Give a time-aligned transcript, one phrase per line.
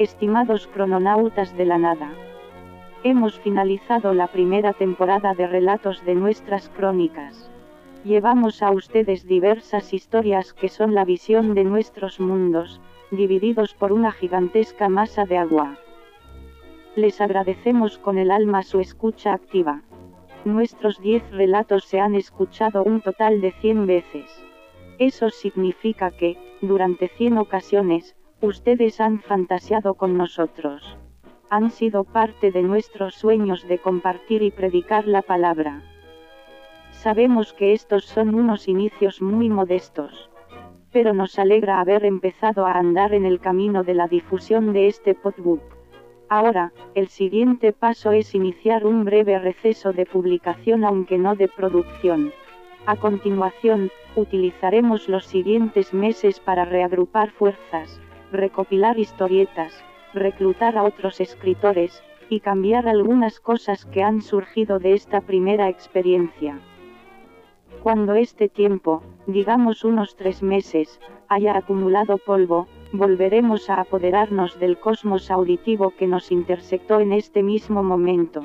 [0.00, 2.14] Estimados crononautas de la nada.
[3.04, 7.50] Hemos finalizado la primera temporada de relatos de nuestras crónicas.
[8.02, 14.10] Llevamos a ustedes diversas historias que son la visión de nuestros mundos, divididos por una
[14.10, 15.76] gigantesca masa de agua.
[16.96, 19.82] Les agradecemos con el alma su escucha activa.
[20.46, 24.44] Nuestros 10 relatos se han escuchado un total de 100 veces.
[24.96, 30.96] Eso significa que, durante 100 ocasiones, ustedes han fantaseado con nosotros.
[31.50, 35.82] Han sido parte de nuestros sueños de compartir y predicar la palabra.
[36.90, 40.30] Sabemos que estos son unos inicios muy modestos.
[40.92, 45.14] Pero nos alegra haber empezado a andar en el camino de la difusión de este
[45.14, 45.62] podbook.
[46.28, 52.32] Ahora, el siguiente paso es iniciar un breve receso de publicación aunque no de producción.
[52.86, 58.00] A continuación, utilizaremos los siguientes meses para reagrupar fuerzas,
[58.32, 59.72] recopilar historietas,
[60.14, 66.60] reclutar a otros escritores, y cambiar algunas cosas que han surgido de esta primera experiencia.
[67.82, 75.30] Cuando este tiempo, digamos unos tres meses, haya acumulado polvo, volveremos a apoderarnos del cosmos
[75.30, 78.42] auditivo que nos intersectó en este mismo momento.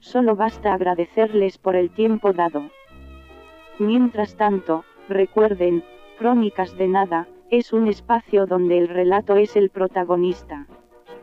[0.00, 2.70] Solo basta agradecerles por el tiempo dado.
[3.78, 5.84] Mientras tanto, recuerden,
[6.18, 10.66] Crónicas de Nada, es un espacio donde el relato es el protagonista.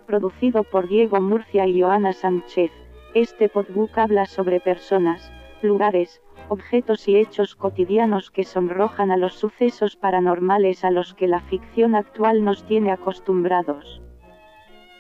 [0.05, 2.71] Producido por Diego Murcia y Joana Sánchez,
[3.15, 5.31] este podbook habla sobre personas,
[5.63, 11.39] lugares, objetos y hechos cotidianos que sonrojan a los sucesos paranormales a los que la
[11.39, 13.99] ficción actual nos tiene acostumbrados.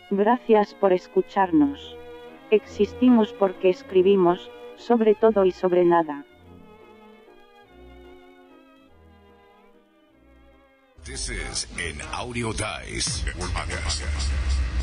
[0.09, 1.95] Gracias por escucharnos.
[2.49, 6.25] Existimos porque escribimos, sobre todo y sobre nada.
[11.05, 14.78] This is an audio dice podcast.